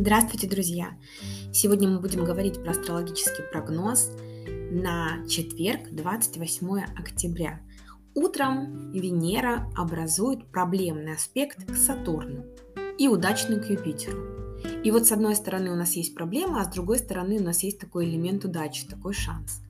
Здравствуйте, 0.00 0.46
друзья! 0.46 0.90
Сегодня 1.52 1.88
мы 1.88 1.98
будем 1.98 2.22
говорить 2.22 2.62
про 2.62 2.70
астрологический 2.70 3.42
прогноз 3.50 4.12
на 4.70 5.26
четверг, 5.26 5.90
28 5.90 6.84
октября. 6.96 7.60
Утром 8.14 8.92
Венера 8.92 9.68
образует 9.76 10.46
проблемный 10.52 11.14
аспект 11.14 11.66
к 11.66 11.74
Сатурну 11.74 12.44
и 12.96 13.08
удачный 13.08 13.60
к 13.60 13.68
Юпитеру. 13.68 14.60
И 14.84 14.92
вот 14.92 15.08
с 15.08 15.10
одной 15.10 15.34
стороны 15.34 15.72
у 15.72 15.74
нас 15.74 15.94
есть 15.94 16.14
проблема, 16.14 16.60
а 16.60 16.64
с 16.64 16.72
другой 16.72 17.00
стороны 17.00 17.40
у 17.40 17.42
нас 17.42 17.64
есть 17.64 17.80
такой 17.80 18.08
элемент 18.08 18.44
удачи, 18.44 18.86
такой 18.86 19.14
шанс. 19.14 19.62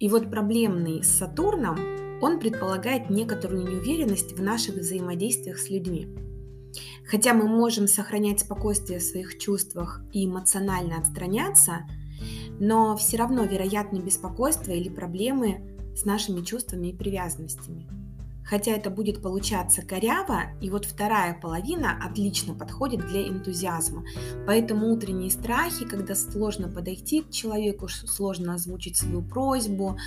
И 0.00 0.08
вот 0.08 0.28
проблемный 0.28 1.04
с 1.04 1.18
Сатурном, 1.18 1.78
он 2.20 2.40
предполагает 2.40 3.10
некоторую 3.10 3.62
неуверенность 3.62 4.32
в 4.32 4.42
наших 4.42 4.74
взаимодействиях 4.74 5.56
с 5.56 5.70
людьми. 5.70 6.08
Хотя 7.06 7.34
мы 7.34 7.48
можем 7.48 7.86
сохранять 7.86 8.40
спокойствие 8.40 8.98
в 8.98 9.02
своих 9.02 9.38
чувствах 9.38 10.02
и 10.12 10.26
эмоционально 10.26 10.98
отстраняться, 10.98 11.86
но 12.60 12.96
все 12.96 13.16
равно 13.16 13.44
вероятны 13.44 13.98
беспокойство 13.98 14.72
или 14.72 14.88
проблемы 14.88 15.78
с 15.96 16.04
нашими 16.04 16.42
чувствами 16.42 16.88
и 16.88 16.96
привязанностями 16.96 17.88
хотя 18.48 18.72
это 18.72 18.90
будет 18.90 19.22
получаться 19.22 19.82
коряво, 19.82 20.44
и 20.60 20.70
вот 20.70 20.86
вторая 20.86 21.38
половина 21.38 21.98
отлично 22.02 22.54
подходит 22.54 23.06
для 23.06 23.28
энтузиазма. 23.28 24.04
Поэтому 24.46 24.90
утренние 24.90 25.30
страхи, 25.30 25.84
когда 25.84 26.14
сложно 26.14 26.68
подойти 26.68 27.22
к 27.22 27.30
человеку, 27.30 27.88
сложно 27.88 28.54
озвучить 28.54 28.96
свою 28.96 29.22
просьбу, 29.22 29.98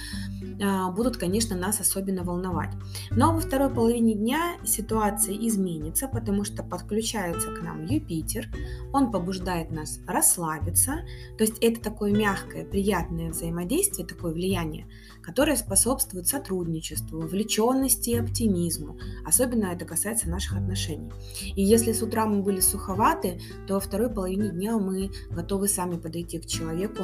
а, 0.62 0.92
будут, 0.92 1.18
конечно, 1.18 1.56
нас 1.56 1.80
особенно 1.80 2.24
волновать. 2.24 2.72
Но 3.12 3.34
во 3.34 3.40
второй 3.40 3.70
половине 3.70 4.16
дня 4.16 4.58
ситуация 4.66 5.36
изменится, 5.36 6.08
потому 6.08 6.44
что 6.44 6.64
подключается 6.64 7.54
к 7.54 7.62
нам 7.62 7.86
Юпитер, 7.86 8.48
он 8.92 9.12
побуждает 9.12 9.72
нас 9.72 10.00
расслабиться, 10.08 11.02
то 11.38 11.44
есть 11.44 11.58
это 11.62 11.80
такое 11.82 12.12
мягкое, 12.12 12.66
приятное 12.66 13.30
взаимодействие, 13.30 14.08
такое 14.08 14.34
влияние, 14.34 14.88
которое 15.22 15.56
способствует 15.56 16.28
сотрудничеству, 16.28 17.20
вовлеченности 17.20 18.31
оптимизму. 18.32 18.98
Особенно 19.26 19.66
это 19.66 19.86
касается 19.86 20.30
наших 20.30 20.58
отношений. 20.58 21.12
И 21.56 21.64
если 21.64 21.92
с 21.92 22.02
утра 22.02 22.26
мы 22.26 22.42
были 22.42 22.60
суховаты, 22.60 23.40
то 23.68 23.76
во 23.76 23.80
второй 23.80 24.10
половине 24.10 24.50
дня 24.50 24.78
мы 24.78 25.12
готовы 25.30 25.68
сами 25.68 25.98
подойти 25.98 26.40
к 26.40 26.46
человеку 26.46 27.04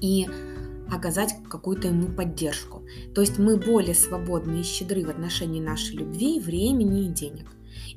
и 0.00 0.28
оказать 0.90 1.34
какую-то 1.48 1.88
ему 1.88 2.08
поддержку. 2.08 2.82
То 3.14 3.20
есть 3.20 3.38
мы 3.38 3.56
более 3.56 3.94
свободны 3.94 4.60
и 4.60 4.62
щедры 4.62 5.04
в 5.04 5.10
отношении 5.10 5.60
нашей 5.60 5.96
любви, 5.96 6.40
времени 6.40 7.06
и 7.06 7.12
денег. 7.12 7.46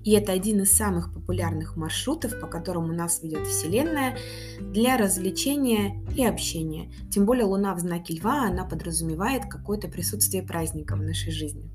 И 0.04 0.12
это 0.12 0.32
один 0.32 0.62
из 0.62 0.72
самых 0.72 1.14
популярных 1.14 1.76
маршрутов, 1.76 2.40
по 2.40 2.48
которому 2.48 2.94
нас 2.94 3.22
ведет 3.22 3.46
Вселенная 3.48 4.18
для 4.60 4.98
развлечения 4.98 6.04
и 6.16 6.24
общения. 6.24 6.92
Тем 7.12 7.26
более 7.26 7.46
Луна 7.46 7.76
в 7.76 7.80
знаке 7.80 8.14
Льва, 8.14 8.48
она 8.48 8.66
подразумевает 8.66 9.44
какое-то 9.50 9.88
присутствие 9.88 10.44
праздника 10.44 10.96
в 10.96 11.02
нашей 11.02 11.32
жизни. 11.32 11.70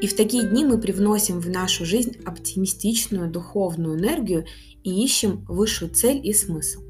И 0.00 0.06
в 0.06 0.16
такие 0.16 0.48
дни 0.48 0.64
мы 0.64 0.78
привносим 0.78 1.40
в 1.40 1.48
нашу 1.48 1.84
жизнь 1.84 2.16
оптимистичную 2.24 3.30
духовную 3.30 3.98
энергию 3.98 4.46
и 4.82 5.04
ищем 5.04 5.44
высшую 5.46 5.90
цель 5.90 6.20
и 6.22 6.32
смысл. 6.32 6.89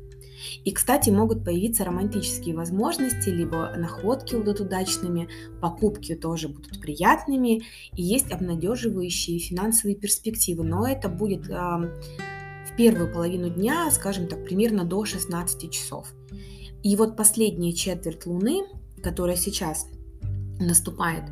И, 0.64 0.72
кстати, 0.72 1.10
могут 1.10 1.44
появиться 1.44 1.84
романтические 1.84 2.55
возможности, 2.55 3.28
либо 3.28 3.72
находки 3.77 4.34
будут 4.36 4.60
удачными, 4.60 5.28
покупки 5.60 6.14
тоже 6.14 6.48
будут 6.48 6.80
приятными, 6.80 7.62
и 7.94 8.02
есть 8.02 8.30
обнадеживающие 8.30 9.38
финансовые 9.38 9.96
перспективы. 9.96 10.64
Но 10.64 10.86
это 10.86 11.08
будет 11.08 11.48
э, 11.48 11.52
в 11.52 12.77
первую 12.77 13.12
половину 13.12 13.50
дня, 13.50 13.90
скажем 13.90 14.27
так, 14.27 14.45
примерно 14.45 14.84
до 14.84 15.05
16 15.05 15.70
часов. 15.70 16.12
И 16.83 16.96
вот 16.96 17.17
последняя 17.17 17.73
четверть 17.73 18.27
Луны, 18.27 18.62
которая 19.02 19.36
сейчас 19.36 19.86
наступает, 20.58 21.24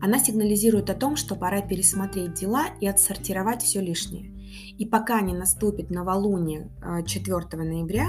она 0.00 0.18
сигнализирует 0.18 0.90
о 0.90 0.94
том, 0.94 1.16
что 1.16 1.34
пора 1.34 1.62
пересмотреть 1.62 2.34
дела 2.34 2.66
и 2.80 2.86
отсортировать 2.86 3.62
все 3.62 3.80
лишнее. 3.80 4.30
И 4.78 4.86
пока 4.86 5.20
не 5.20 5.34
наступит 5.34 5.90
новолуние 5.90 6.70
4 7.06 7.36
а, 7.36 7.56
ноября, 7.56 8.08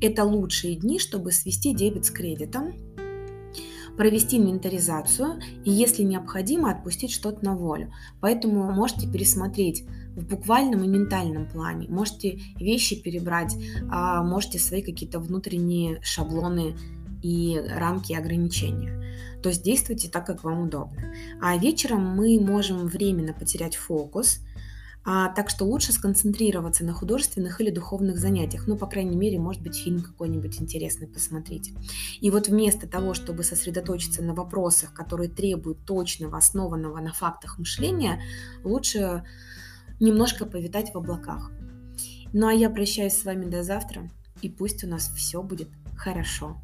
это 0.00 0.24
лучшие 0.24 0.76
дни, 0.76 0.98
чтобы 0.98 1.32
свести 1.32 1.74
дебет 1.74 2.04
с 2.04 2.10
кредитом, 2.10 2.74
провести 3.96 4.36
инвентаризацию 4.36 5.40
и, 5.64 5.70
если 5.70 6.02
необходимо, 6.02 6.70
отпустить 6.70 7.10
что-то 7.10 7.44
на 7.44 7.56
волю. 7.56 7.92
Поэтому 8.20 8.70
можете 8.70 9.10
пересмотреть 9.10 9.84
в 10.14 10.26
буквальном 10.26 10.84
и 10.84 10.88
ментальном 10.88 11.48
плане. 11.48 11.88
Можете 11.88 12.38
вещи 12.58 13.00
перебрать, 13.00 13.56
а 13.90 14.22
можете 14.22 14.58
свои 14.58 14.82
какие-то 14.82 15.18
внутренние 15.18 16.00
шаблоны 16.02 16.76
и 17.22 17.58
рамки 17.70 18.12
ограничения. 18.12 19.02
То 19.42 19.48
есть 19.48 19.62
действуйте 19.62 20.08
так, 20.08 20.26
как 20.26 20.44
вам 20.44 20.62
удобно. 20.62 21.14
А 21.40 21.56
вечером 21.56 22.04
мы 22.04 22.38
можем 22.38 22.86
временно 22.86 23.32
потерять 23.32 23.76
фокус– 23.76 24.40
а, 25.08 25.28
так 25.28 25.48
что 25.50 25.64
лучше 25.64 25.92
сконцентрироваться 25.92 26.84
на 26.84 26.92
художественных 26.92 27.60
или 27.60 27.70
духовных 27.70 28.18
занятиях. 28.18 28.66
Ну, 28.66 28.76
по 28.76 28.88
крайней 28.88 29.14
мере, 29.14 29.38
может 29.38 29.62
быть, 29.62 29.76
фильм 29.76 30.02
какой-нибудь 30.02 30.60
интересный 30.60 31.06
посмотрите. 31.06 31.74
И 32.20 32.28
вот 32.32 32.48
вместо 32.48 32.88
того, 32.88 33.14
чтобы 33.14 33.44
сосредоточиться 33.44 34.20
на 34.24 34.34
вопросах, 34.34 34.92
которые 34.92 35.30
требуют 35.30 35.84
точного, 35.86 36.36
основанного 36.36 36.98
на 36.98 37.12
фактах 37.12 37.56
мышления, 37.56 38.20
лучше 38.64 39.22
немножко 40.00 40.44
повитать 40.44 40.92
в 40.92 40.98
облаках. 40.98 41.52
Ну 42.32 42.48
а 42.48 42.52
я 42.52 42.68
прощаюсь 42.68 43.14
с 43.14 43.24
вами 43.24 43.44
до 43.44 43.62
завтра, 43.62 44.10
и 44.42 44.48
пусть 44.48 44.82
у 44.82 44.88
нас 44.88 45.08
все 45.16 45.40
будет 45.40 45.68
хорошо. 45.96 46.60